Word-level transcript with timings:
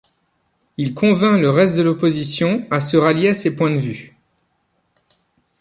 Il 0.77 0.95
convainc 0.95 1.39
le 1.39 1.51
reste 1.51 1.77
de 1.77 1.83
l'opposition 1.83 2.65
à 2.71 2.79
se 2.79 2.97
rallier 2.97 3.27
à 3.27 3.33
ses 3.35 3.55
points 3.55 3.69
de 3.69 3.77
vue. 3.79 4.15